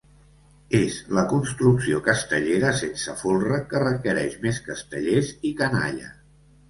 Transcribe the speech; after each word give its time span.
És 0.77 0.95
la 1.17 1.23
construcció 1.33 1.99
castellera 2.07 2.71
sense 2.79 3.15
folre 3.19 3.59
que 3.75 3.83
requereix 3.87 4.39
més 4.47 4.63
castellers 4.71 5.31
i 5.51 5.57
canalla. 5.61 6.11